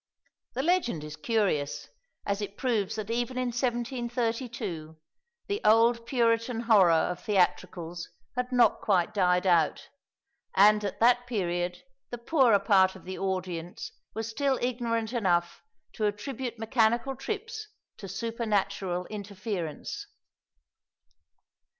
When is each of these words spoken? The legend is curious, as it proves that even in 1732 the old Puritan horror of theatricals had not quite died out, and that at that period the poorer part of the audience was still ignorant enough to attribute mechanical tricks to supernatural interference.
The 0.53 0.63
legend 0.63 1.03
is 1.03 1.15
curious, 1.15 1.87
as 2.25 2.41
it 2.41 2.57
proves 2.57 2.95
that 2.95 3.11
even 3.11 3.37
in 3.37 3.49
1732 3.49 4.97
the 5.45 5.61
old 5.63 6.07
Puritan 6.07 6.61
horror 6.61 6.89
of 6.91 7.19
theatricals 7.23 8.09
had 8.35 8.51
not 8.51 8.81
quite 8.81 9.13
died 9.13 9.45
out, 9.45 9.89
and 10.55 10.81
that 10.81 10.95
at 10.95 10.99
that 11.01 11.27
period 11.27 11.83
the 12.09 12.17
poorer 12.17 12.57
part 12.57 12.95
of 12.95 13.05
the 13.05 13.19
audience 13.19 13.91
was 14.15 14.27
still 14.27 14.57
ignorant 14.59 15.13
enough 15.13 15.61
to 15.93 16.07
attribute 16.07 16.57
mechanical 16.57 17.15
tricks 17.15 17.67
to 17.97 18.07
supernatural 18.07 19.05
interference. 19.05 20.07